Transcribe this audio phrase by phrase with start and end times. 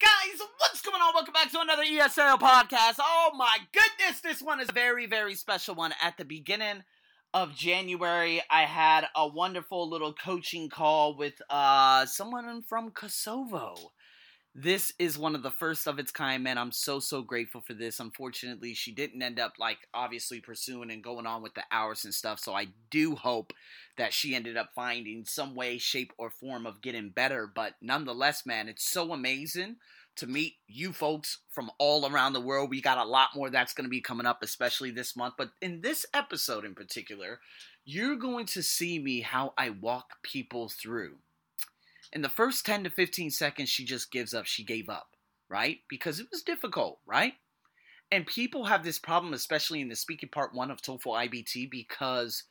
[0.00, 1.12] guys, what's going on?
[1.14, 2.94] Welcome back to another ESL podcast.
[3.00, 5.92] Oh my goodness, this one is a very, very special one.
[6.02, 6.84] At the beginning
[7.34, 13.74] of January, I had a wonderful little coaching call with uh someone from Kosovo.
[14.54, 16.58] This is one of the first of its kind, man.
[16.58, 18.00] I'm so so grateful for this.
[18.00, 22.12] Unfortunately, she didn't end up like obviously pursuing and going on with the hours and
[22.12, 22.40] stuff.
[22.40, 23.52] So I do hope
[23.96, 27.46] that she ended up finding some way, shape, or form of getting better.
[27.46, 29.76] But nonetheless, man, it's so amazing
[30.16, 32.70] to meet you folks from all around the world.
[32.70, 35.34] We got a lot more that's going to be coming up, especially this month.
[35.38, 37.38] But in this episode in particular,
[37.84, 41.18] you're going to see me how I walk people through.
[42.12, 44.46] In the first 10 to 15 seconds, she just gives up.
[44.46, 45.16] She gave up,
[45.48, 45.78] right?
[45.88, 47.34] Because it was difficult, right?
[48.10, 52.44] And people have this problem, especially in the speaking part one of TOEFL IBT, because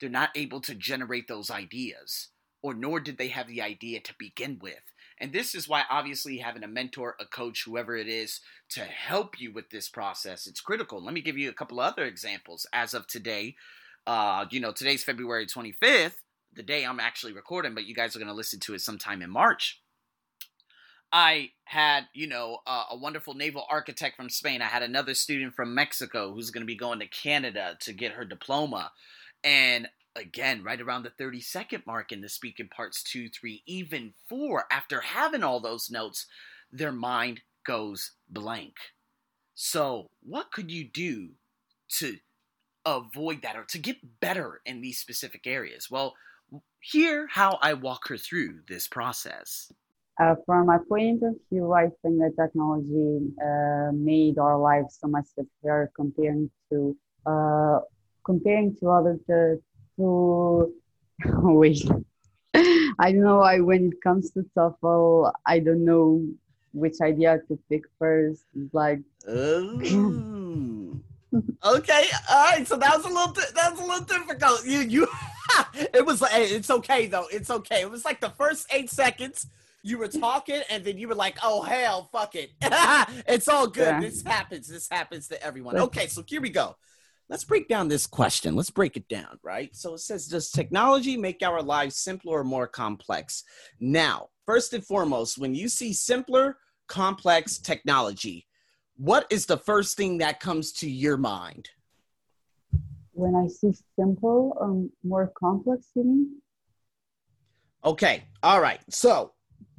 [0.00, 2.28] they're not able to generate those ideas,
[2.62, 4.74] or nor did they have the idea to begin with.
[5.18, 9.40] And this is why, obviously, having a mentor, a coach, whoever it is, to help
[9.40, 11.02] you with this process, it's critical.
[11.02, 12.66] Let me give you a couple other examples.
[12.74, 13.56] As of today,
[14.06, 16.16] uh, you know, today's February 25th,
[16.56, 19.22] the day I'm actually recording, but you guys are going to listen to it sometime
[19.22, 19.80] in March.
[21.12, 24.60] I had, you know, uh, a wonderful naval architect from Spain.
[24.60, 28.12] I had another student from Mexico who's going to be going to Canada to get
[28.12, 28.90] her diploma.
[29.44, 34.14] And again, right around the 30 second mark in the speaking parts two, three, even
[34.28, 36.26] four, after having all those notes,
[36.72, 38.74] their mind goes blank.
[39.54, 41.30] So, what could you do
[41.98, 42.16] to
[42.84, 45.90] avoid that or to get better in these specific areas?
[45.90, 46.14] Well,
[46.80, 49.72] hear how I walk her through this process.
[50.18, 55.08] Uh, from my point of view, I think that technology uh, made our lives so
[55.08, 57.80] much simpler comparing to uh,
[58.24, 59.60] comparing to other to,
[59.98, 60.72] to
[61.42, 61.86] wait.
[62.54, 63.40] I don't know.
[63.40, 66.26] I when it comes to TOEFL, I don't know
[66.72, 68.44] which idea to pick first.
[68.72, 69.00] Like.
[71.64, 72.66] okay, all right.
[72.66, 74.64] So that was a little that was a little difficult.
[74.64, 75.08] You you
[75.74, 77.26] it was like, it's okay though.
[77.32, 77.80] It's okay.
[77.82, 79.46] It was like the first eight seconds
[79.82, 82.50] you were talking and then you were like, oh hell, fuck it.
[83.28, 83.86] it's all good.
[83.86, 84.00] Yeah.
[84.00, 84.68] This happens.
[84.68, 85.76] This happens to everyone.
[85.76, 86.76] Okay, so here we go.
[87.28, 88.54] Let's break down this question.
[88.54, 89.74] Let's break it down, right?
[89.74, 93.42] So it says, does technology make our lives simpler or more complex?
[93.80, 98.46] Now, first and foremost, when you see simpler, complex technology,
[98.96, 101.68] what is the first thing that comes to your mind?
[103.16, 106.36] When I see simple or more complex, you mean?
[107.84, 108.24] Okay.
[108.42, 108.80] All right.
[108.90, 109.32] So,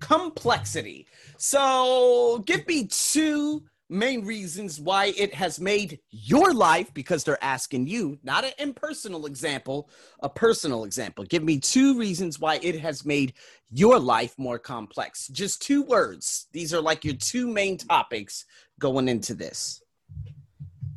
[0.00, 1.06] complexity.
[1.36, 7.86] So, give me two main reasons why it has made your life, because they're asking
[7.86, 9.88] you, not an impersonal example,
[10.20, 11.24] a personal example.
[11.24, 13.34] Give me two reasons why it has made
[13.70, 15.28] your life more complex.
[15.28, 16.48] Just two words.
[16.52, 18.44] These are like your two main topics
[18.78, 19.82] going into this.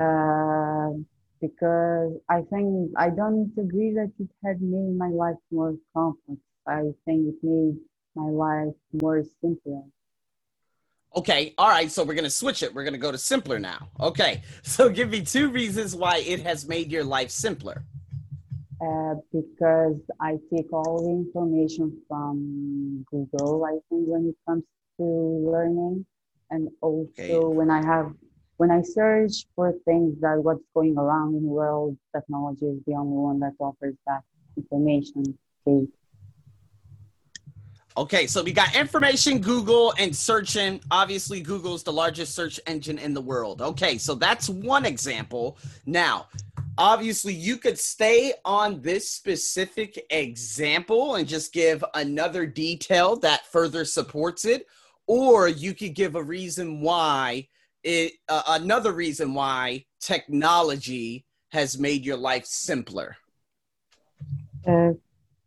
[0.00, 0.90] Uh,
[1.46, 6.40] because I think I don't agree that it had made my life more complex.
[6.66, 7.76] I think it made
[8.14, 9.88] my life more simple.
[11.16, 12.74] Okay, all right, so we're gonna switch it.
[12.74, 13.88] We're gonna go to simpler now.
[14.00, 17.84] Okay, so give me two reasons why it has made your life simpler.
[18.80, 24.64] Uh, because I take all the information from Google, I think, when it comes
[24.98, 26.04] to learning.
[26.50, 27.38] And also, okay.
[27.38, 28.12] when I have
[28.56, 32.94] when I search for things that what's going around in the world, technology is the
[32.94, 34.22] only one that offers that
[34.56, 35.36] information.
[35.66, 35.86] Okay.
[37.96, 40.80] Okay, so we got information, Google, and searching.
[40.90, 43.62] Obviously, Google is the largest search engine in the world.
[43.62, 45.58] Okay, so that's one example.
[45.86, 46.26] Now,
[46.76, 53.84] obviously, you could stay on this specific example and just give another detail that further
[53.84, 54.66] supports it,
[55.06, 57.46] or you could give a reason why
[57.84, 63.16] it uh, another reason why technology has made your life simpler?
[64.66, 64.92] Uh,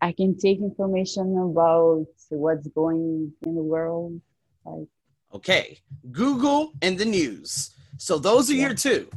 [0.00, 4.20] I can take information about what's going in the world.
[4.64, 4.86] Like,
[5.34, 5.78] okay,
[6.12, 7.70] Google and the news.
[7.96, 8.66] So those are yeah.
[8.66, 9.08] your two.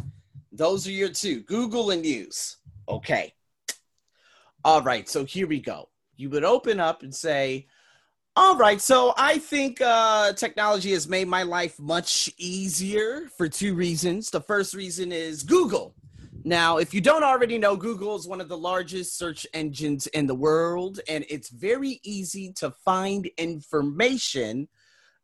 [0.52, 1.42] Those are your two.
[1.42, 2.58] Google and news.
[2.90, 3.34] Okay.
[4.64, 5.08] All right.
[5.08, 5.90] So here we go.
[6.16, 7.68] You would open up and say,
[8.36, 13.76] all right, so I think uh, technology has made my life much easier for two
[13.76, 14.30] reasons.
[14.30, 15.96] The first reason is Google.
[16.46, 20.28] Now, if you don't already know, Google is one of the largest search engines in
[20.28, 24.70] the world, and it's very easy to find information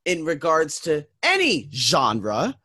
[0.06, 2.56] in regards to any genre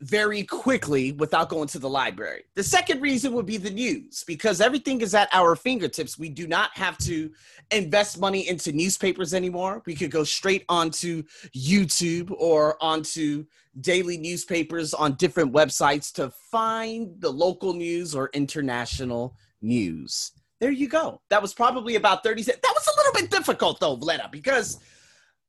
[0.00, 2.42] very quickly without going to the library.
[2.54, 6.18] The second reason would be the news because everything is at our fingertips.
[6.18, 7.30] We do not have to
[7.70, 9.82] invest money into newspapers anymore.
[9.86, 11.22] We could go straight onto
[11.56, 13.46] YouTube or onto
[13.80, 20.32] daily newspapers on different websites to find the local news or international news.
[20.60, 21.20] There you go.
[21.30, 22.62] That was probably about 30 seconds.
[22.62, 24.78] That was a little bit difficult though, Vleta, because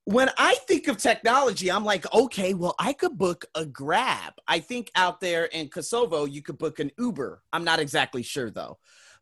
[0.05, 4.33] when I think of technology, I'm like, okay, well, I could book a Grab.
[4.47, 7.41] I think out there in Kosovo, you could book an Uber.
[7.51, 8.77] I'm not exactly sure though,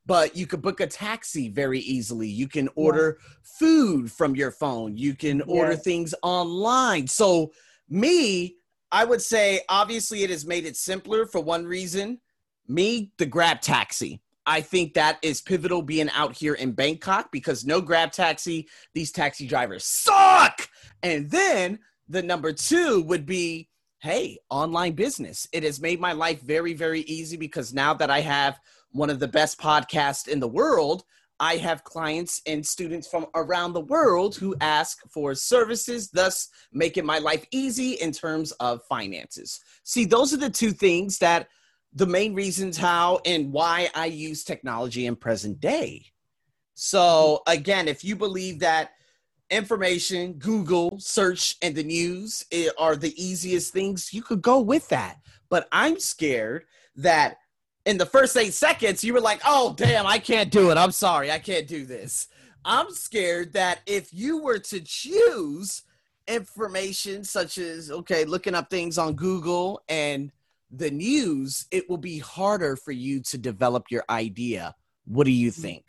[0.05, 2.27] but you could book a taxi very easily.
[2.27, 3.35] You can order yeah.
[3.43, 4.97] food from your phone.
[4.97, 7.07] You can order things online.
[7.07, 7.53] So,
[7.89, 8.57] me,
[8.91, 12.19] I would say, obviously, it has made it simpler for one reason.
[12.67, 14.21] Me, the Grab taxi.
[14.45, 19.11] I think that is pivotal being out here in Bangkok because no grab taxi, these
[19.11, 20.67] taxi drivers suck.
[21.01, 23.69] And then the number two would be
[24.03, 25.47] hey, online business.
[25.53, 28.59] It has made my life very, very easy because now that I have
[28.91, 31.05] one of the best podcasts in the world,
[31.39, 37.05] I have clients and students from around the world who ask for services, thus making
[37.05, 39.61] my life easy in terms of finances.
[39.85, 41.47] See, those are the two things that
[41.95, 46.05] the main reasons how and why I use technology in present day.
[46.73, 48.91] So again, if you believe that
[49.49, 54.89] information, Google, search, and the news eh, are the easiest things, you could go with
[54.89, 55.17] that.
[55.49, 57.37] But I'm scared that
[57.85, 60.77] in the first eight seconds, you were like, oh, damn, I can't do it.
[60.77, 62.27] I'm sorry, I can't do this.
[62.65, 65.83] I'm scared that if you were to choose
[66.27, 70.31] information such as, okay, looking up things on Google and
[70.75, 74.75] the news, it will be harder for you to develop your idea.
[75.05, 75.55] What do you mm.
[75.55, 75.85] think?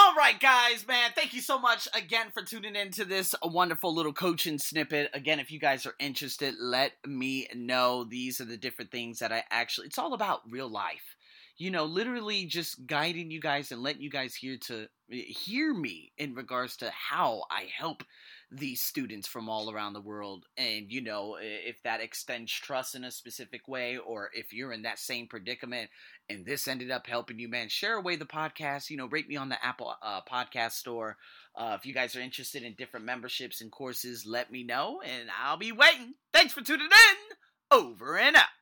[0.00, 3.92] All right, guys, man, thank you so much again for tuning in to this wonderful
[3.92, 5.10] little coaching snippet.
[5.12, 8.04] Again, if you guys are interested, let me know.
[8.04, 11.16] These are the different things that I actually, it's all about real life.
[11.58, 16.12] You know, literally just guiding you guys and letting you guys hear to hear me
[16.16, 18.04] in regards to how I help
[18.50, 20.46] these students from all around the world.
[20.56, 24.82] And you know if that extends trust in a specific way or if you're in
[24.82, 25.90] that same predicament
[26.30, 29.36] and this ended up helping you man share away the podcast you know rate me
[29.36, 31.16] on the apple uh, podcast store.
[31.56, 35.28] Uh, if you guys are interested in different memberships and courses let me know and
[35.42, 36.14] i'll be waiting.
[36.32, 37.36] Thanks for tuning in.
[37.70, 38.57] Over and out